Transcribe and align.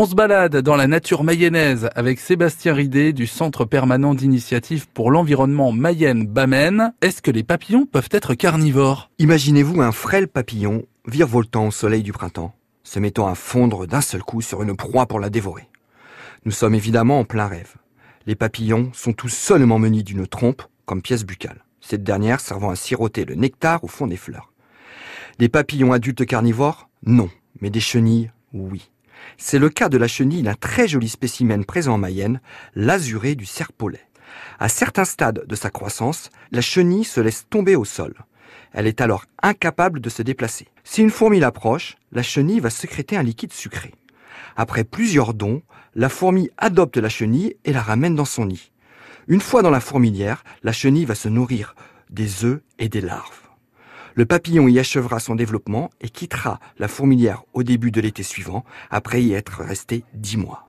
On 0.00 0.06
se 0.06 0.14
balade 0.14 0.58
dans 0.58 0.76
la 0.76 0.86
nature 0.86 1.24
mayonnaise 1.24 1.90
avec 1.96 2.20
Sébastien 2.20 2.72
Ridé 2.72 3.12
du 3.12 3.26
Centre 3.26 3.64
permanent 3.64 4.14
d'initiative 4.14 4.86
pour 4.86 5.10
l'environnement 5.10 5.72
Mayenne-Bamène. 5.72 6.94
Est-ce 7.02 7.20
que 7.20 7.32
les 7.32 7.42
papillons 7.42 7.84
peuvent 7.84 8.08
être 8.12 8.34
carnivores? 8.34 9.10
Imaginez-vous 9.18 9.82
un 9.82 9.90
frêle 9.90 10.28
papillon 10.28 10.84
virevoltant 11.08 11.66
au 11.66 11.70
soleil 11.72 12.04
du 12.04 12.12
printemps, 12.12 12.54
se 12.84 13.00
mettant 13.00 13.26
à 13.26 13.34
fondre 13.34 13.88
d'un 13.88 14.00
seul 14.00 14.22
coup 14.22 14.40
sur 14.40 14.62
une 14.62 14.76
proie 14.76 15.06
pour 15.06 15.18
la 15.18 15.30
dévorer. 15.30 15.68
Nous 16.44 16.52
sommes 16.52 16.76
évidemment 16.76 17.18
en 17.18 17.24
plein 17.24 17.48
rêve. 17.48 17.74
Les 18.24 18.36
papillons 18.36 18.92
sont 18.94 19.12
tous 19.12 19.30
seulement 19.30 19.80
munis 19.80 20.04
d'une 20.04 20.28
trompe 20.28 20.62
comme 20.86 21.02
pièce 21.02 21.24
buccale, 21.24 21.64
cette 21.80 22.04
dernière 22.04 22.38
servant 22.38 22.70
à 22.70 22.76
siroter 22.76 23.24
le 23.24 23.34
nectar 23.34 23.82
au 23.82 23.88
fond 23.88 24.06
des 24.06 24.16
fleurs. 24.16 24.52
Des 25.40 25.48
papillons 25.48 25.92
adultes 25.92 26.24
carnivores? 26.24 26.88
Non, 27.04 27.30
mais 27.60 27.70
des 27.70 27.80
chenilles, 27.80 28.30
oui. 28.52 28.92
C'est 29.36 29.58
le 29.58 29.68
cas 29.68 29.88
de 29.88 29.98
la 29.98 30.08
chenille 30.08 30.42
d'un 30.42 30.54
très 30.54 30.88
joli 30.88 31.08
spécimen 31.08 31.64
présent 31.64 31.94
en 31.94 31.98
Mayenne, 31.98 32.40
l'azuré 32.74 33.34
du 33.34 33.46
serpolet. 33.46 34.08
À 34.58 34.68
certains 34.68 35.04
stades 35.04 35.44
de 35.46 35.54
sa 35.54 35.70
croissance, 35.70 36.30
la 36.50 36.60
chenille 36.60 37.04
se 37.04 37.20
laisse 37.20 37.46
tomber 37.48 37.76
au 37.76 37.84
sol. 37.84 38.14
Elle 38.72 38.86
est 38.86 39.00
alors 39.00 39.24
incapable 39.42 40.00
de 40.00 40.10
se 40.10 40.22
déplacer. 40.22 40.68
Si 40.84 41.02
une 41.02 41.10
fourmi 41.10 41.40
l'approche, 41.40 41.96
la 42.12 42.22
chenille 42.22 42.60
va 42.60 42.70
sécréter 42.70 43.16
un 43.16 43.22
liquide 43.22 43.52
sucré. 43.52 43.94
Après 44.56 44.84
plusieurs 44.84 45.34
dons, 45.34 45.62
la 45.94 46.08
fourmi 46.08 46.50
adopte 46.58 46.96
la 46.96 47.08
chenille 47.08 47.56
et 47.64 47.72
la 47.72 47.82
ramène 47.82 48.14
dans 48.14 48.24
son 48.24 48.46
nid. 48.46 48.72
Une 49.26 49.40
fois 49.40 49.62
dans 49.62 49.70
la 49.70 49.80
fourmilière, 49.80 50.44
la 50.62 50.72
chenille 50.72 51.04
va 51.04 51.14
se 51.14 51.28
nourrir 51.28 51.74
des 52.10 52.44
œufs 52.44 52.60
et 52.78 52.88
des 52.88 53.00
larves. 53.00 53.47
Le 54.18 54.26
papillon 54.26 54.66
y 54.66 54.80
achèvera 54.80 55.20
son 55.20 55.36
développement 55.36 55.90
et 56.00 56.08
quittera 56.08 56.58
la 56.80 56.88
fourmilière 56.88 57.44
au 57.52 57.62
début 57.62 57.92
de 57.92 58.00
l'été 58.00 58.24
suivant, 58.24 58.64
après 58.90 59.22
y 59.22 59.32
être 59.32 59.62
resté 59.62 60.02
dix 60.12 60.36
mois. 60.36 60.64